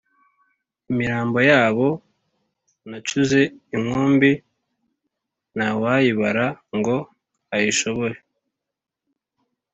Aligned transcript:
Imirambo 0.91 1.37
y'abo 1.49 1.87
nacuze 2.89 3.41
inkumbi 3.75 4.31
ntawayibara 5.55 6.45
ngo 6.77 6.97
ayishobore, 7.55 8.17